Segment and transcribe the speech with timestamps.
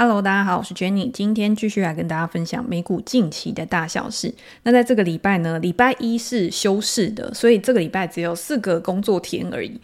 [0.00, 4.32] Hello，大家好，我是 Jenny，今天继续来跟大家分享美股近期的大小事。
[4.62, 9.80] 那在这个礼拜呢，礼拜一是休市的，所以这个礼拜只有四个工作天而已。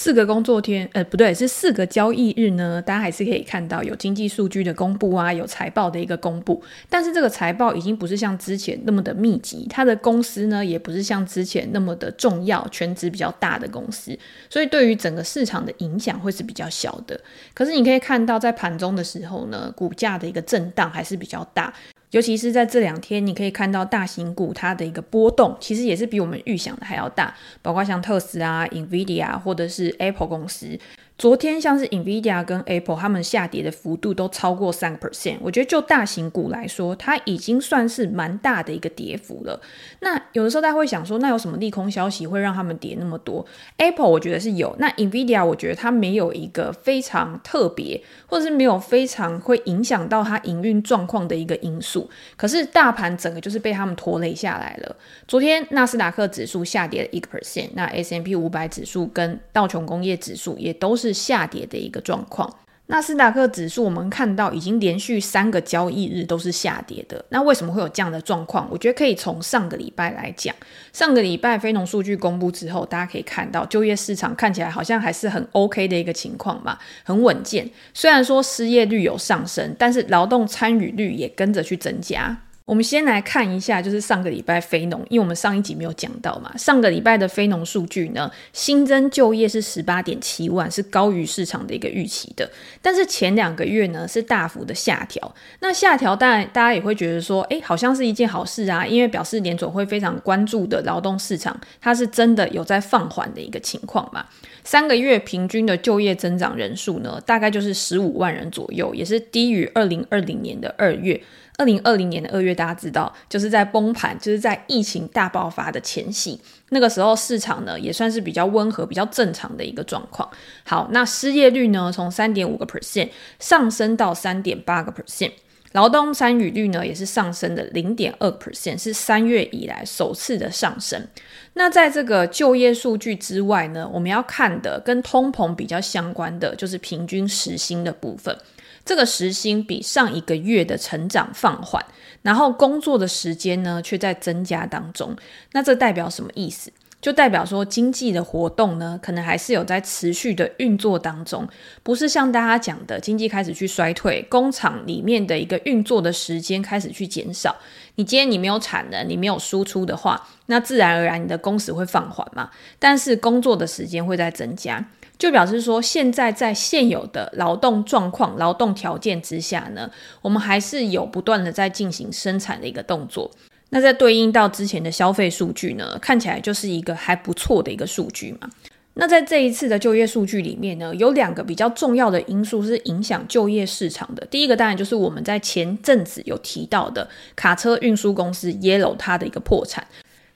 [0.00, 2.80] 四个工作天，呃，不对，是四个交易日呢。
[2.80, 6.62] 大家还是可以看到有经济数据的公布啊，有财报的一个公布。
[6.88, 14.16] 但是这个财报已经不是像之前那么的密集，它的公司呢也不是像之前那么的重要，权值比较大的公司，
[14.48, 17.20] 所以对于整个市场的影响会是比较小的。
[17.52, 21.74] 可是你可以看到，在盘中的时候呢，股价的一个震荡还是比较大。
[22.10, 30.78] 尤其是在这两天，你可以看到大型股它的一个波动，其实也是比我们预想的还要大，包括像特斯拉、NVIDIA 或者是 Apple 公司。
[31.18, 35.38] 昨天像是 Nvidia 跟 Apple，他们下跌的幅度都超过三个 percent。
[35.40, 39.60] 我觉得就大型股来说，它已经算是蛮大的一个跌幅了。
[39.98, 43.44] 那有的时候大家会想说，那有什么利空消息会让他们跌那么多
[43.78, 52.08] ？Apple 我觉得是有，那 Nvidia 我觉得它没有一个非常特别，或者是没有非常会影响到它营运状况的一个因素。
[52.36, 54.96] 可是大盘整个就是被他们拖累下来了。
[55.26, 61.07] 昨天纳斯达克指数下跌了一个 percent，那 S M P 五百指数跟道琼工业指数也都是。
[61.08, 62.54] 是下跌的一个状况。
[62.90, 67.22] 纳斯达克指数我们看到已经连续三个交易日都是下跌的。
[67.28, 68.66] 那为什么会有这样的状况？
[68.70, 70.54] 我觉得可以从上个礼拜来讲。
[70.90, 77.68] 上个礼拜非农数据公布之后，大家可以看到就业市场看起来好像还是很 OK 的一个情况嘛，很稳健。
[77.92, 82.38] 虽然说失业率有上升，但是劳动参与率也跟着去增加。
[82.68, 86.54] 我们先来看一下，就是上个礼拜非农，因为我们上一集没有讲到嘛。
[86.58, 92.46] 上个礼拜的非农数据呢，新增就业是十八点七万，是高于市场的一个预期的。
[92.82, 95.34] 但是前两个月呢，是大幅的下调。
[95.60, 104.26] 那下调当然大家也会觉得说，诶，好像是一件好事啊，因为表示联总会非常关注的劳动市场，它是真的有在放缓的一个情况嘛。
[104.68, 111.18] 三个月平均的就业增长人数呢，大概就是十五万人左右，也是低于二零二零年的二月。
[111.56, 120.28] 二零二零年的二月，大家知道，就是在崩盘，就是在疫情大爆发的前夕，那个时候市场呢也算是比较温和、比较正常的一个状况。
[120.64, 123.08] 好，那失业率呢从三点五个 percent
[123.38, 125.32] 上升到三点八个 percent，
[125.72, 131.06] 劳动参与率呢也是上升的零点二 percent，是三月以来首次的上升。
[131.54, 138.36] 那在这个就业数据之外呢，我们要看的跟通膨比较相关的就是平均时薪的部分。
[138.84, 141.84] 这个时薪比上一个月的成长放缓，
[142.22, 145.14] 然后工作的时间呢却在增加当中。
[145.52, 146.72] 那这代表什么意思？
[147.00, 151.46] 就代表说经济的活动呢，可能还是有在持续的运作当中，
[151.82, 157.56] 不是像大家讲的经济开始去衰退，工厂里面的一个运作的时间开始去减少。
[157.94, 162.50] 你今天你没有产能，你没有输出的话，那自然而然你的工时会放缓嘛。
[162.80, 164.84] 但是工作的时间会在增加。
[165.16, 169.90] 就表示说，现在在现有的劳动状况、劳动条件之下呢，
[170.22, 173.30] 我们还是有不断的在进行生产的一个动作。
[173.70, 178.48] 那在对应到之前的消费数据呢，看起来就是一个还不错的一个数据嘛。
[178.94, 184.26] 那在这一次的就业数据里面呢，有两个比较重要的因素是影响就业市场的。
[184.26, 189.86] 第一个当然就是我们在前阵子有提到的卡车运输公司 Yellow 它的一个破产。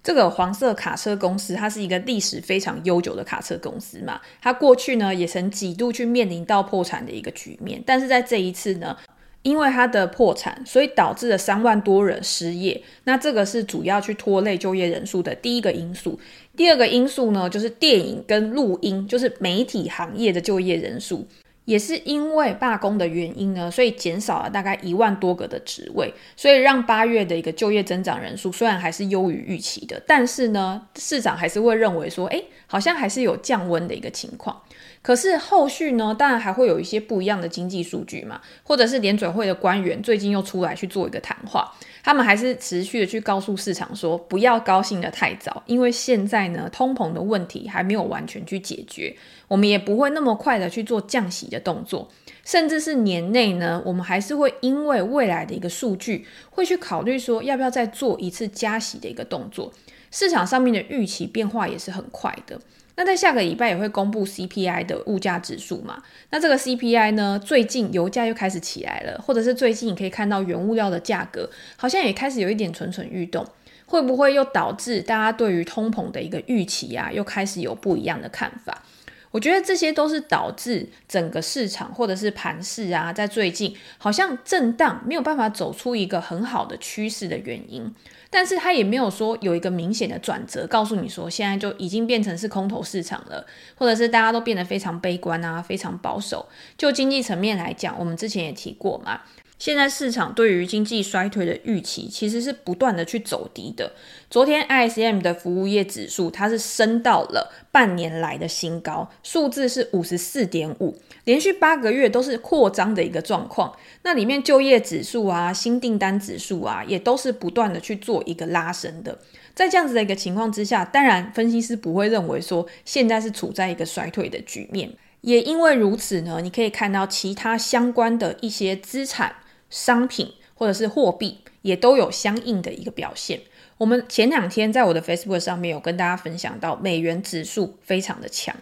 [0.04, 8.96] 这个黄色卡车公司，它是一个历史非常悠久的卡车公司嘛，它过去呢也曾几度去面临到破产的一个局面，但是在这一次呢，
[9.42, 16.18] 因为它的破产，所以导致了三万多人失业，那这个是主要去拖累就业人数的第一个因素。
[16.56, 21.26] 第二个因素呢，就是电影跟录音，就是媒体行业的就业人数。
[21.64, 34.60] 也是因为罢工的原因呢，所以减少了大概一万多个的职位，所以让八月的一个就业增长人数虽然还是优于预期的，但是呢，市场还是会认为说，诶，好像还是有降温的一个情况。
[35.02, 41.72] 可是后续呢，当然还会有一些不一样的经济数据嘛，或者是联准会的官员最近又出来去做一个谈话。
[42.04, 49.16] 他们还是持续的去告诉市场说，不要高兴得太早，因为现在呢，通膨的问题还没有完全去解决，
[49.48, 52.08] 我们也不会那么快的去做降息的动作，
[52.44, 59.72] 甚至是年内呢，我们还是会因为未来的一个数据，会去考虑说要不要再做一次加息的一个动作，
[60.12, 62.60] 市场上面的预期变化也是很快的。
[62.94, 66.02] 那在下个礼拜也会公布 CPI 的物价指数嘛？
[66.30, 73.46] 那这个 CPI 呢，最近油价又开始起来了，或者是最近你可以看到原物料的价格好像也开始有一点蠢蠢欲动，
[73.86, 78.82] 会不会又导致大家对于通膨的一个预期啊，又开始有不一样的看法？
[79.30, 87.90] 我觉得这些都是导致整个市场或者是盘势啊，在最近好像震荡，没有办法走出一个很好的趋势的原因。
[88.34, 93.44] 但是他也没有说有一个明显的转折，告诉你说现在就已经变成是空头市场了，
[93.76, 96.48] 或者是大家都变得非常悲观啊，非常保守。
[96.78, 99.20] 就经济层面来讲，我们之前也提过嘛。
[99.62, 103.92] 现在市场对于经济衰退的预期其实是不断的去走低的。
[104.28, 113.72] 昨天 ISM 的服务业指数它是升到了半年来的新高，数字是五十四点五，连续八个月都是扩张的一个状况。
[114.02, 119.16] 那里面就业指数啊、新订单指数啊，也都是不断的去做一个拉升的。
[119.54, 124.90] 在这样子的一个情况之下，当然分析师不会认为说现在是处在一个衰退的局面。
[125.20, 129.36] 也因为如此呢，你可以看到其他相关的一些资产。
[129.72, 133.40] 商品或者是货币也都有相应的一个表现。
[133.78, 138.54] 我们前两天在我的 Facebook 上面有跟大家分享到，美元指数非常的强。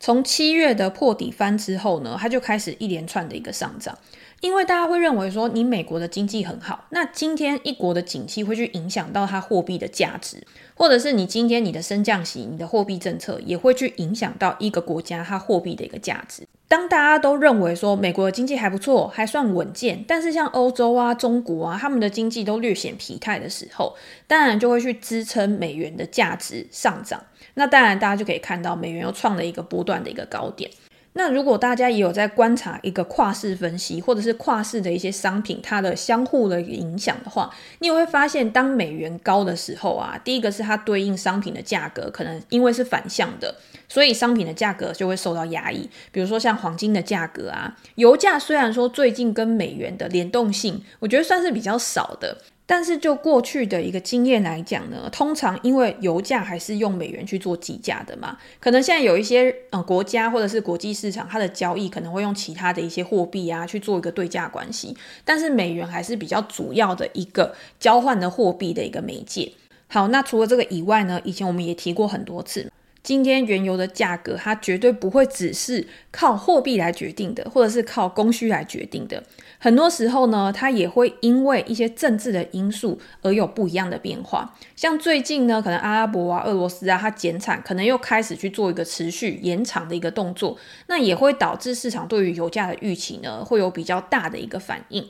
[0.00, 3.96] 从七月的破底翻之后呢，它就开始一连串的一个上涨。
[4.40, 16.46] 因为大家会认为说，你美国的经济很好，那今天一国的景气会去影响到它货币的价值，或者是你今天你的升降息，你的货币政策也会去影响到一个国家它货币的一个价值。
[16.68, 27.24] 当大家都认为说美国的经济还不错，还算稳健，但是像欧洲啊、中国啊，他们的经济都略显疲态的时候，当然就会去支撑美元的价值上涨。
[27.54, 30.70] 那当然，大家就可以看到美元又创了一个波段的一个高点。
[31.18, 37.50] 那如果大家也有在观察一个跨市分析，或者是跨市的一些商品，它的相互的影响的话，
[37.80, 43.56] 你也会发现，当美元高的时候啊，第一个是它对应商品的价格，可能因为是反向的，
[43.88, 45.90] 所以商品的价格就会受到压抑。
[46.12, 52.38] 比如说像黄金的价格啊，油价虽然说最近跟美元的联动性，我觉得算是比较少的。
[52.70, 64.94] 但是就过去的一个经验来讲呢，通常因为油价还是用美元去做计价的嘛，可能现在有一些呃国家或者是国际市场，它的交易可能会用其他的一些货币啊去做一个对价关系，
[65.24, 69.50] 但是美元还是比较主要的一个交换的货币的一个媒介。
[69.86, 72.70] 好，那除了这个以外呢，以前我们也提过很多次。
[73.08, 79.24] 今天原油的价格，它绝对不会只是靠货币来决定的，或者是靠供需来决定的。
[79.58, 84.54] 很多时候呢，它也会因为一些政治的因素而有不一样的变化。
[84.76, 90.58] 像最近呢，可能阿拉伯啊、俄罗斯啊，它减产，可能又开始去做一个持续延长的一个动作，
[90.88, 95.08] 那也会导致市场对于油价的预期呢，会有比较大的一个反应。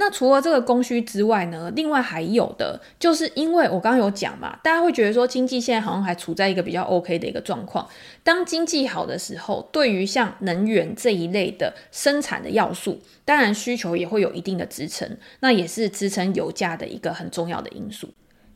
[0.00, 7.86] 那除了这个供需之外呢，另外还有的就是因为我刚刚有讲嘛，大家会觉得说经济现在好像还处在一个比较 OK 的一个状况。
[8.24, 18.08] 当经济好的时候，对于像能源这一类的生产的要素，当然需求也会有一定的支撑，那也是支撑油价的一个很重要的因素。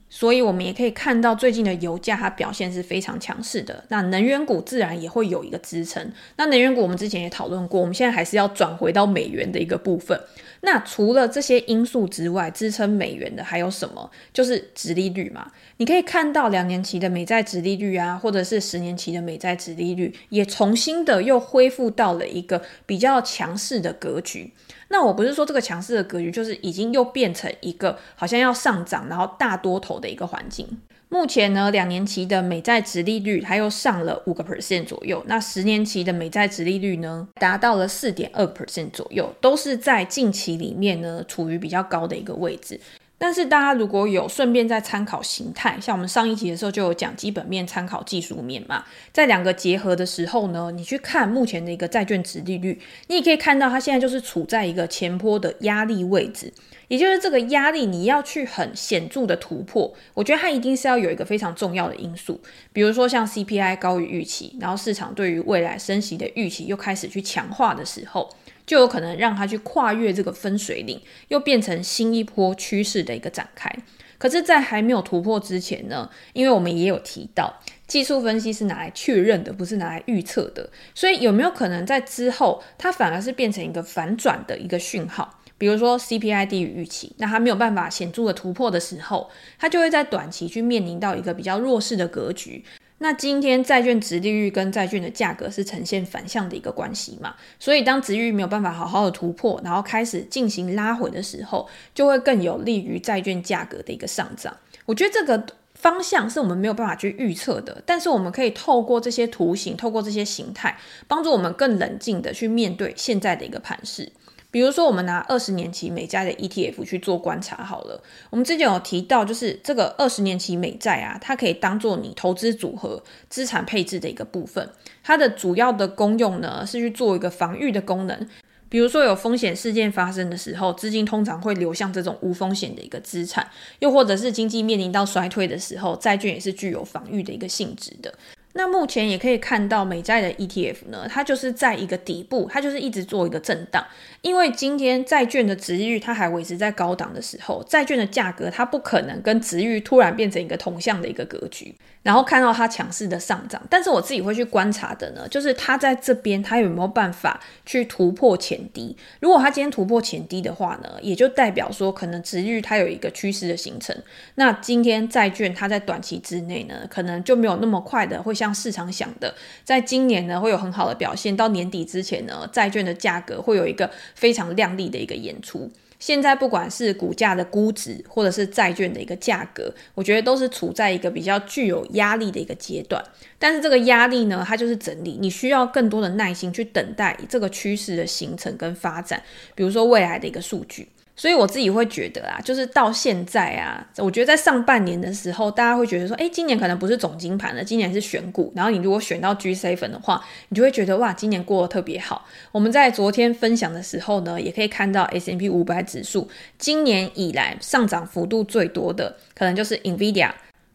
[0.09, 3.85] 所以，我们也可以看到最近的油价，它表现是非常强势的。
[3.89, 6.09] 那能源股自然也会有一个支撑。
[6.37, 10.19] 那能源股我们之前也讨论过，我们现在还是要转回到美元的一个部分。
[10.65, 14.11] 那除了这些因素之外，支撑美元的还有什么？
[14.33, 15.53] 就是殖利率嘛。
[15.77, 24.55] 你可以看到两年期的美债殖利率啊，或者是十年期的美债殖利率，也重新的又恢复到了一个比较强势的格局。
[24.89, 30.67] 那我不是说这个强势的格局，就是已经又变成一个好像要上涨，然后大多头的一个环境。
[31.09, 42.81] 目前呢，两年期的美债殖利率它又上了五个 percent 左右，那十年期的美债殖利率呢，达到了四点二 percent 左右，都是在近期里面呢，处于比较高的一个位置。
[43.17, 56.53] 但是大家如果有顺便在参考形态，像我们上一集的时候就有讲基本面参考技术面嘛，在两个结合的时候呢，你去看目前的一个债券殖利率，你也可以看到它现在就是处在一个前坡的压力位置，
[56.89, 62.39] 也就是这个压力你要去很显著的突破，我觉得它一定是要有一个非常重要的因素，
[62.73, 68.29] 比如说像 CPI 高于预期，然后市场对于未来升息的预期又开始去强化的时候。
[68.67, 73.71] 就有可能让它去跨越这个分水岭，又变成新一波趋势的一个展开。
[74.17, 80.71] 可是，在还没有突破之前呢，因为我们也有提到，技术分析是拿来确认的，不是拿来预测的。
[80.95, 85.41] 所以，有没有可能在之后，它反而是变成一个反转的一个讯号？
[85.59, 92.65] 比如说 CPI 低于预期，那它没有办法显著的突破的时候，它就会在短期去面临到一个比较弱势的格局。
[92.99, 104.57] 那今天债券殖利率跟债券的价格是呈现反向的一个关系嘛，所以当殖利率没有办法好好的突破，然后开始进行拉回的时候，就会更有利于债券价格的一个上涨。
[104.87, 114.11] 我觉得这个方向是我们没有办法去预测的，但是我们可以透过这些图形，透过这些形态，帮助我们更冷静的去面对现在的一个盘势。
[114.55, 118.01] 比如说，我们拿二十年期美债的 ETF 去做观察好了。
[118.31, 124.71] 我们之前有提到，就是这个二十年期美债啊，它可以当做你投资组合资产配置的一个部分。
[125.03, 128.29] 它的主要的功用呢，是去做一个防御的功能。
[128.69, 133.45] 比如说有风险事件发生的时候，资金通常会流向这种无风险的一个资产，
[133.81, 138.15] 又或者是经济面临到衰退的时候，债券也是具有防御的一个性质的。
[138.57, 143.85] 那目前也可以看到美债的 ETF 呢，它就是在一个底部，它就是一直做一个震荡。
[144.23, 153.61] 因为今天债券的值域它还维持在高档的时候，债券的价格它不可能跟值域突然变成一个同向的一个格局，然后看到它强势的上涨。
[153.69, 158.97] 但是我自己会去观察的呢，就是它在这边它有没有办法去突破前低。
[159.21, 163.95] 如果它今天突破前低的话呢，也就代表说可能值域它有一个趋势的形成。
[164.37, 168.44] 那今天债券它在短期之内呢，可能就没有那么快的会像。
[168.45, 169.35] 像市场想的，
[169.65, 175.71] 在今年呢会有很好的表现，到年底之前呢，债券的价格会有一个非常亮丽的一个演出。
[175.99, 183.03] 现在不管是股价的估值，或者是债券的一个价格，我觉得都是处在一个比较具有压力的一个阶段。
[183.39, 189.23] 但是这个压力呢，它就是整理，你需要更多的耐心去等待这个趋势的形成跟发展，
[189.55, 190.89] 比如说未来的一个数据。
[191.17, 198.53] 所以我自己会觉得啊，就是到现在啊，我觉得在上半年的时候，大家会觉得说，哎，今年可能不是总金盘了，今年是选股。
[198.57, 202.27] 然后你如果选到 G C 粉的话，你就会觉得哇，今年过得特别好。
[202.51, 206.29] 我们在昨天分享的时候呢，也可以看到 S M P 五百指数
[206.59, 210.31] 今年以来上涨幅度最多的，可能就是 NVIDIA。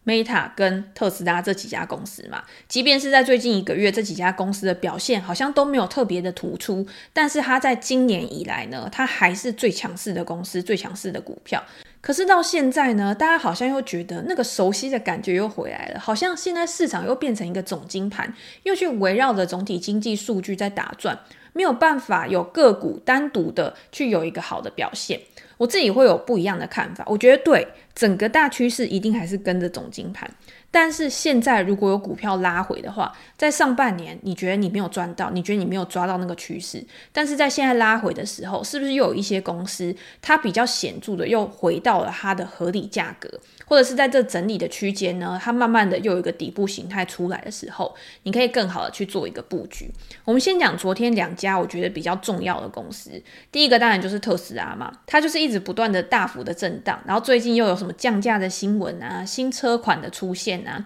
[0.10, 11.64] Meta 跟特斯拉这几家公司嘛，即便是在最近一个月，这几家公司的表现好像都没有特别的突出，但是它在今年以来呢，它还是最强势的公司，最强势的股票。
[12.02, 21.20] 可是到现在呢，大家好像又觉得那个熟悉的感觉又回来了，好像现在市场又变成一个总金盘，又去围绕着总体经济数据在打转，
[21.54, 25.20] 没有办法有个股单独的去有一个好的表现。
[25.60, 30.30] 我自己会有不一样的看法，我觉得对整个大趋势一定还是跟着总金盘。
[30.72, 43.28] 但是现在如果有股票拉回的话，在上半年你觉得你没有赚到，你觉得你没有抓到那个趋势，但是在现在拉回的时候，是不是又有一些公司它比较显著的又回到了它的合理价格，
[43.70, 49.90] 或者是在这整理的区间呢，它慢慢的又有一个底部形态出来的时候，你可以更好的去做一个布局。
[50.26, 53.12] 我们先讲昨天两家我觉得比较重要的公司，
[53.52, 60.84] 第一个当然就是特斯拉嘛，它就是一直不断的大幅的震荡，然后最近又有什么降价的新闻啊，新车款的出现啊。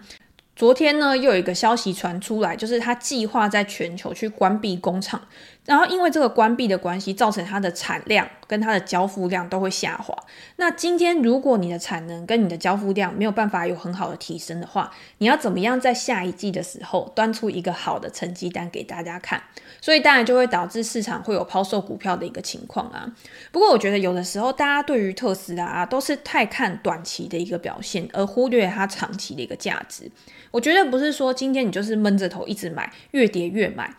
[0.56, 5.20] 昨天呢，又有一个消息传出来，就是他计划在全球去关闭工厂。
[5.64, 10.14] 然后因为这个关闭的关系，造成它的产量跟它的交付量都会下滑。
[10.56, 19.42] 那今天如果你的产能跟你的交付量没有办法有很好的提升的话，你要怎么样在下一季的时候端出一个好的成绩单给大家看？
[19.80, 23.10] 所以当然就会导致市场会有抛售股票的一个情况啊。
[23.50, 30.10] 不过我觉得有的时候大家对于特斯拉啊都是太看短期的一个表现，而忽略它长期的一个价值。
[30.50, 33.94] 我觉得不是说今天你就是闷着头一直买，越跌越买。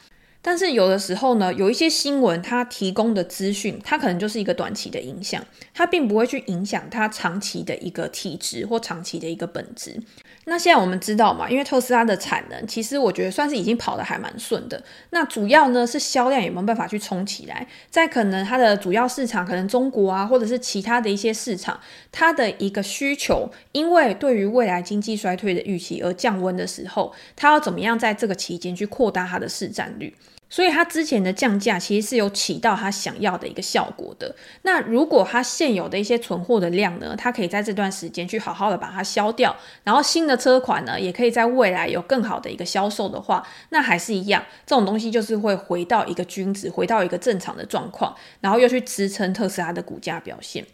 [0.47, 9.99] 但是有的时候呢，有一些新闻它提供的资讯，它可能就是一个短期的影响，它并不会去影响它长期的一个体质或长期的一个本质。
[10.43, 14.83] 那现在我们知道嘛，因为特斯拉的产能，其实我觉得算是已经跑得还蛮顺的。
[15.09, 17.67] 那主要呢是销量有没有办法去冲起来？
[17.89, 21.79] 在可能它的主要市场，可能中国啊，或者是其他的一些市场，
[22.11, 30.13] 它的一个需求，因为对于未来经济衰退的预期而降温的时候，它要怎么样在这个期间去扩大它的市占率？
[30.49, 34.35] 所以它之前的降价其实是有起到它想要的一个效果的。
[34.61, 50.65] 那如果它现有的一些存货的量呢，它可以在这段时间去好好的把它销掉，然后新的车款呢，也可以在未来有更好的一个销售的话，那还是一样，这种东西就是会回到一个均值，回到一个正常的状况，然后又去支撑特斯拉的股价表现。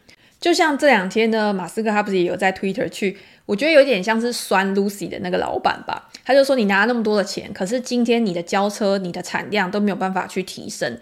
[0.42, 6.10] 就像这两天呢，马斯克他不是也有在 Twitter 去，我觉得有点像是酸 Lucy 的那个老板吧。
[6.26, 10.98] 他就说，你拿那么多的钱，可是今天你的交车、你的产量都没有办法去提升。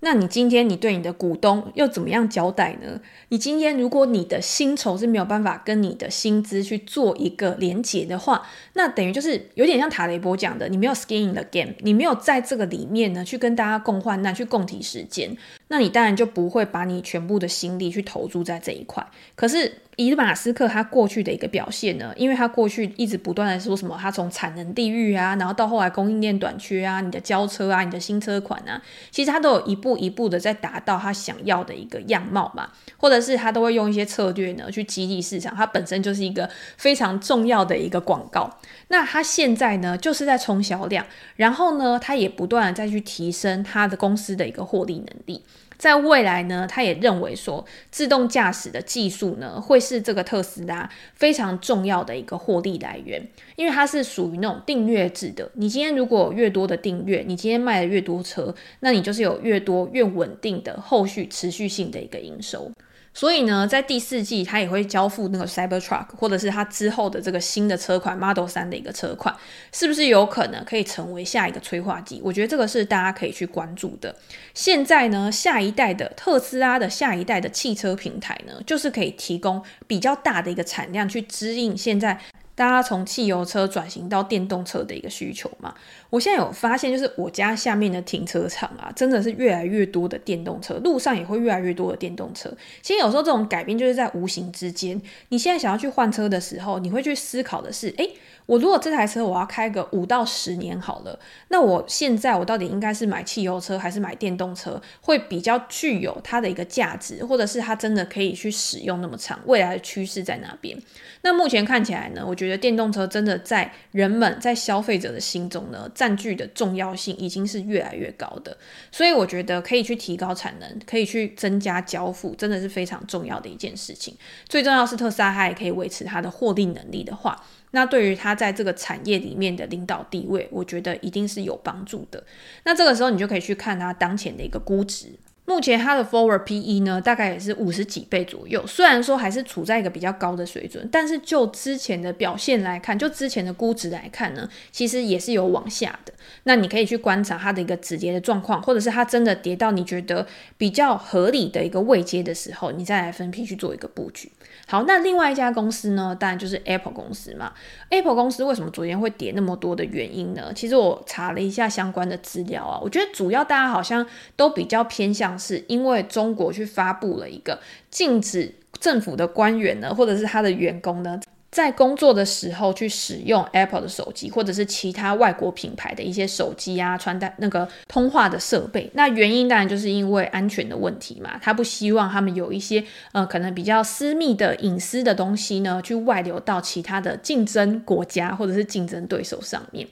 [0.00, 3.00] 那你今天你对你的股东又怎么样交代呢？
[3.30, 15.34] 你今天如果你的薪酬是没有办法跟你的薪资去做一个连结的话，那等于就是有点像塔雷波讲的，你没有 skin in the game，你没有在这个里面呢去跟大家共患难、去共体时间，
[15.68, 19.06] 那你当然就不会把你全部的心力去投注在这一块。
[19.34, 38.58] 可是，以马斯克他过去的一个表现呢，因为他过去一直不断的说什么，他从产能地狱啊，然后到后来供应链短缺啊，你的交车啊，你的新车款啊，其实他都有一步一步的在达到他想要的一个样貌嘛，或者是他都会用一些策略呢去激励市场，他本身就是一个非常重要的一个广告。
[38.88, 45.42] 那他现在呢就是在冲销量，然后呢他也不断的再去提升他的公司的一个获利能力。
[45.76, 53.26] 在未来呢，他也认为说，自动驾驶的技术呢，会是这个特斯拉非常重要的一个获利来源，
[53.56, 55.50] 因为它是属于那种订阅制的。
[55.54, 62.70] 你今天如果越多的订阅，你今天卖的越多车，那你就是有越多越稳定的后续持续性的一个营收。
[63.14, 69.34] 所以呢，在第四季，它也会交付那个 Cybertruck，或者是它之后的这个新的车款 Model 3的一个车款，
[69.72, 72.20] 是不是有可能可以成为下一个催化剂？
[72.24, 74.14] 我觉得这个是大家可以去关注的。
[74.52, 82.18] 现在呢，下一代的特斯拉的下一代的汽车平台呢，就是可以提供比较大的一个产量去支应现在。
[82.54, 85.74] 大家从汽油车转型到电动车的一个需求嘛，
[86.08, 92.48] 我现在有发现，就是我家下面的停车场啊，真的是越来越多的电动车，路上也会越来越多的电动车。
[92.80, 98.14] 其实有时候这种改变就是在无形之间，你现在想要去换车的时候，你会去思考的是，诶。
[98.46, 109.40] 我如果这台车我要开个五到十年好了，那我现在我到底应该是买汽油车还是买电动车，会比较具有它的一个价值，或者是它真的可以去使用那么长？
[109.46, 110.78] 未来的趋势在哪边？
[111.22, 118.54] 那目前看起来呢，我觉得电动车真的在人们在消费者的心中呢，占据的重要性已经是越来越高的。
[118.92, 124.14] 所以我觉得可以去提高产能，可以去增加交付，真的是非常重要的一件事情。
[124.46, 127.42] 最重要是特斯拉它也可以维持它的获利能力的话。
[127.74, 132.22] 那对于他在这个产业里面的领导地位，我觉得一定是有帮助的。
[132.64, 135.08] 那这个时候你就可以去看他当前的一个估值。
[135.46, 138.66] 目前它的 forward PE 呢，大概也是五十几倍左右。
[138.66, 146.14] 虽然说还是处在一个比较高的水准，但是就之前的表现来看，就之前的估值来看呢，其实也是有往下的。
[146.44, 150.26] 那你可以去观察它的一个止跌的状况，或者是它真的跌到你觉得
[150.56, 154.32] 比较合理的一个位阶的时候，你再来分批去做一个布局。
[154.66, 157.52] 好，那另外一家公司呢，当然就是 Apple 公司嘛。
[157.90, 160.52] Apple 公司为什么昨天会跌那么多的原因呢？
[160.54, 164.06] 其实我查了一下相关的资料啊，我觉得主要大家好像
[164.36, 165.38] 都比较偏向。
[165.38, 171.20] 是因为中国去发布了一个禁止政府的官员呢，或者是他的员工呢，
[171.54, 178.90] 在工作的时候去使用 Apple 的手机，或者是其他外国品牌的一些手机啊、穿戴那个通话的设备。
[178.94, 182.82] 那原因当然就是因为安全的问题嘛，他不希望他们有一些
[183.12, 189.86] 呃可能比较私密的隐私的东西呢，去外流到其他的竞争国家或者是竞争对手上面。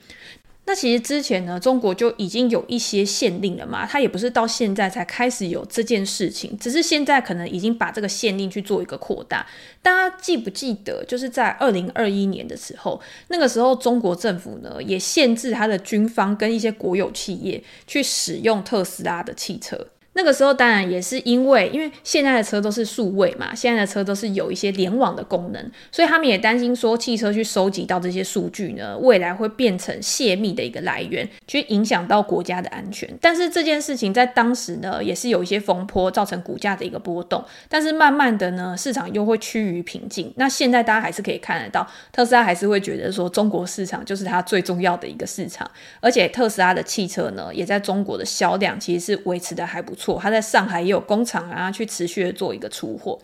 [0.64, 9.44] 那其实之前呢，中国就已经有一些限令了嘛，它也不是到现在才开始有这件事情，只是现在可能已经把这个限令去做一个扩大。
[9.82, 19.88] 大家记不记得，就是在二零二一年的时候，那个时候中国政府呢也限制他的军方跟一些国有企业去使用特斯拉的汽车。
[20.14, 33.08] 那个时候当然也是因为，因为现在的车都是数位嘛，现在的车都是有一些联网的功能，所以他们也担心说汽车去收集到这些数据呢，未来会变成泄密的一个来源，去影响到国家的安全。
[33.22, 37.42] 但是这件事情在当时呢，也是有一些风波，造成股价的一个波动。
[37.70, 40.30] 但是慢慢的呢，市场又会趋于平静。
[40.36, 45.70] 那现在大家还是可以看得到，特斯拉还是会觉得说中国市场就是它最重要的一个市场，
[46.00, 50.01] 而且特斯拉的汽车呢，也在中国的销量其实是维持的还不错。
[50.02, 53.16] 错，他在上海也有工厂啊，去持续的做一个出货。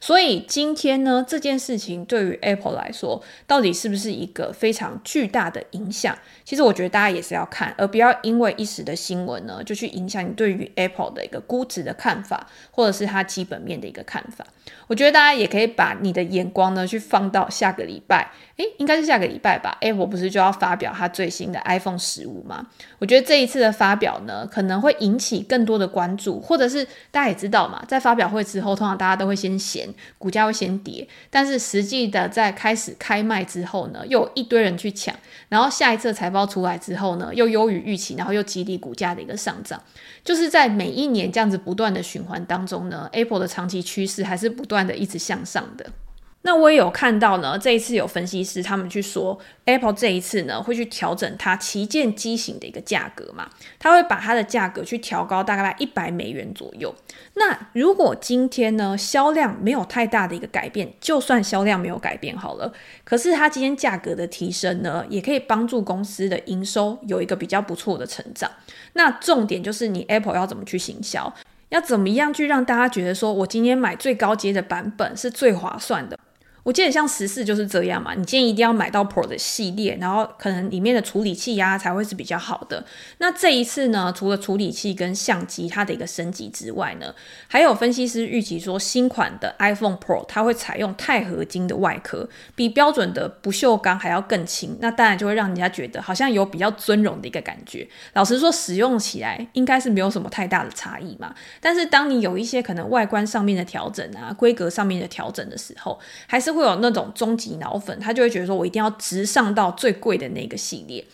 [0.00, 6.16] 所以今天呢，这件事情对于 Apple 来说，到底是不是一个非常巨大的影响？
[6.44, 14.46] 其实我觉得大家也是要看，而不要因为一时的新闻呢，就去影响你对于 Apple 的一个估值的看法，或者是它基本面的一个看法。
[14.88, 22.66] 我觉得大家也可以把你的眼光呢，去放到下个礼拜，诶，应该是下个礼拜吧？Apple 不是就要发表它最新的 iPhone 十五吗？
[22.98, 29.85] 我觉得这一次的发表呢，可能会引起更多的关注，或者是大家也知道嘛，在发表会之后，通常大家都会先写
[30.18, 35.14] 股价会先跌，但是实际的在开始开卖之后呢，又有一堆人去抢，
[35.48, 39.80] 然后下一次财报出来之后呢，又优于预期，然后又激励股价的一个上涨，
[40.24, 44.56] 就是在每一年这样子不断的循环当中呢，Apple 的长期趋势还是。
[44.56, 45.84] 不断的一直向上的，
[46.46, 47.58] 那我也有看到呢。
[47.58, 53.48] 这一次有分析师他们去说，Apple 这一次呢会去调整它旗舰机型的一个价格嘛，
[53.80, 56.94] 它会把它的价格去调高大概在一百美元左右。
[57.34, 68.48] 那如果今天呢销量没有太大的一个改变，就算销量没有改变好了，可是它今天价格的提升呢，也可以帮助公司的营收有一个比较不错的成长。
[68.92, 71.34] 那重点就是你 Apple 要怎么去行销？
[71.70, 76.16] 要怎么样去让大家觉得说，我今天买最高阶的版本是最划算的？
[76.66, 82.84] 我记得像十四就是这样嘛，你今天一定要买到 Pro 的系列，然后可能里面的处理器呀、才会是比较好的。
[83.18, 87.14] 那这一次呢，除了处理器跟相机它的一个升级之外呢，
[87.46, 97.88] 还有分析师预期说新款的 iPhone Pro 它会采用钛合金的外壳，比标准的不锈钢还要更轻，那当然就会让人家觉得好像有比较尊荣的一个感觉。
[98.14, 101.32] 老实说，使用起来应该是没有什么太大的差异嘛。
[101.60, 111.04] 但是当你有一些可能外观上面的调整啊，规格上面的调整的时候，还是会有那种终极脑粉，他就会觉得说我一定要直上到最贵的那个系列。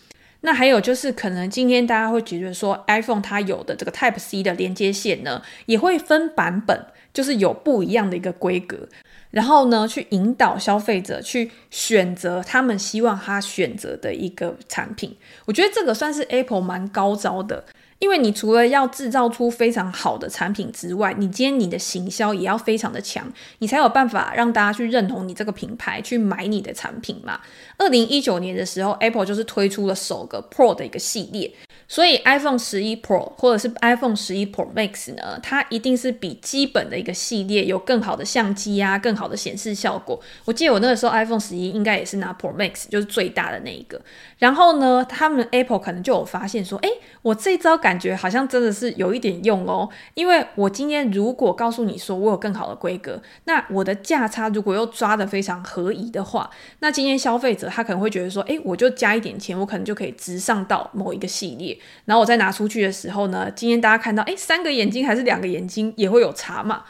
[0.44, 8.88] 那还有就是，可能今天大家会觉得说，iPhone 它有的这个 Type C 的连接线呢，也会分版本，就是有不一样的一个规格，
[9.30, 15.16] 然后呢，去引导消费者去选择他们希望他选择的一个产品。
[15.44, 17.64] 我觉得这个算是 Apple 蛮高招的。
[18.02, 23.24] 因为你除了要制造出非常好的产品之外，你今天你的行销也要非常的强，
[23.60, 27.40] 你才有办法让大家去认同你这个品牌，去买你的产品嘛。
[27.78, 31.52] 二零一九年的时候，Apple 就是推出了首个 Pro 的一个系列。
[31.92, 40.18] 所以 iPhone 十一 Pro 或者是 iPhone 十一 Pro Max 呢，它一定是比基本的一个系列有更好的相机啊，更好的显示效果。
[40.46, 44.00] 我记得我那个时候 iPhone 十一应该也是拿 Pro Max，就是最大的那一个。
[44.38, 46.88] 然后呢，他们 Apple 可能就有发现说，诶，
[47.20, 49.86] 我这招感觉好像真的是有一点用哦。
[50.14, 61.78] 因为我今天如果告诉你说我有更好的规格，那我的价差如果又抓得非常合宜的话，那今天消费者他可能会觉得说，诶，我就加一点钱，我可能就可以直上到某一个系列。
[62.04, 66.84] 然后我再拿出去的时候呢，今天大家看到，诶，三个眼睛还是两个眼睛也会有差嘛。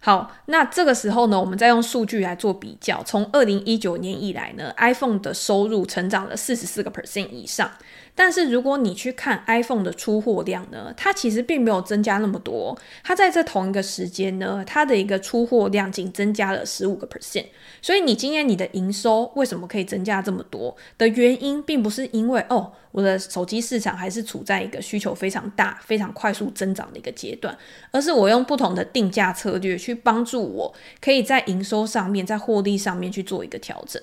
[0.00, 3.02] 好，那这个时候呢，我们再用数据来做比较。
[3.04, 7.70] 从二零一九年以来呢，iPhone 的收入成长了四十四个 percent 以上。
[8.16, 12.78] 但是如果你去看 iPhone 的出货量呢，它其实并没有增加那么多。
[13.02, 17.46] 它在这同一个时间呢，它的一个出货量仅增加了十五个 percent。
[17.82, 27.56] 所以你今天你的营收为什么可以增加这么多的原因，并不是因为哦，我的手机市场还是处在一个需求非常大、非常快速增长的一个阶段，
[27.90, 34.00] 而是我用不同的定价策略去帮助我，可以在营收上面、在获利上面去做一个调整。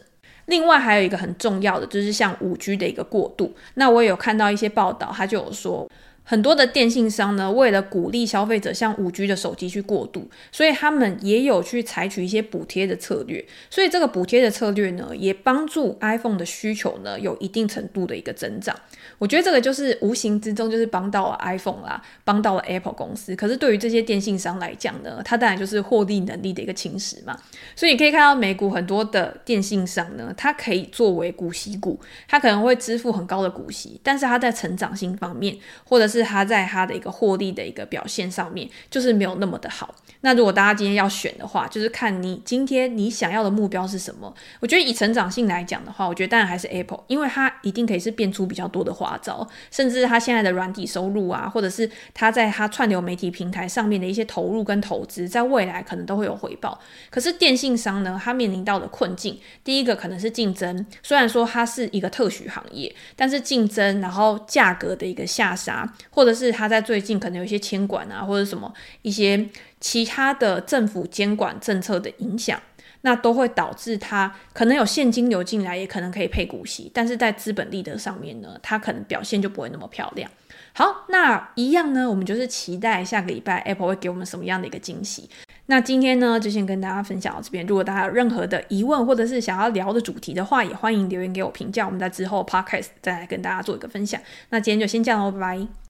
[0.51, 3.53] 另外还有一个很重要的，就是像五 G 的一个过渡。
[3.75, 5.89] 那我也有看到一些报道，他就有说，
[6.23, 13.43] 很多的电信商呢，为了鼓励消费者向五 G 的手机去过渡，所以他们也有去采取一些补贴的策略。
[13.69, 18.75] 所以这个补贴的策略呢，也帮助 iPhone 的需求呢，有一定程度的一个增长。
[19.17, 23.36] 我觉得这个就是无形之中就是帮到了 iPhone 啦，帮到了 Apple 公司。
[23.36, 27.38] 可是对于这些电信商来讲呢，它当然就是获利能力的一个侵蚀嘛。
[27.75, 39.95] 所以你可以看到美股很多的电信商呢，它可以作为股息股，它可能会支付很高的股息，但是它在成长性方面，或者是它在它的一个获利的一个表现上面，就是没有那么的好。
[40.21, 44.31] 那如果大家今天要选的话，就是看你今天你想要的目标是什么。
[44.60, 56.79] 我觉得以成长性来讲的话，我觉得当然还是 Apple，因为它一定可以是变出比较多的花招，甚至它现在的软体收入啊，或者是它在它串流媒体平台上面的一些投入跟投资，在未来可能都会有回报。
[57.10, 69.47] 可是电信商呢，它面临到的困境，第一个可能是竞争，虽然说它是一个特许行业，但是竞争，然后价格的一个下杀，或者是它在最近可能有一些监管啊，或者什么一些。
[69.79, 72.61] 其他的政府监管政策的影响，
[73.01, 80.29] 那都会导致它可能有现金流进来，也可能可以配股息，但是在资本利得上面呢，它可能表现就不会那么漂亮。
[80.73, 85.27] 好，那一样呢，我们就是期待下个礼拜 Apple 会给我们什么样的一个惊喜。
[85.65, 87.65] 那今天呢，就先跟大家分享到这边。
[87.65, 94.21] 如果大家有任何的疑问，或者是想要聊的主题的话，也欢迎留言给我评价，我们在之后 Podcast 再来跟大家做一个分享。
[94.49, 95.80] 那今天就先这样喽，拜拜。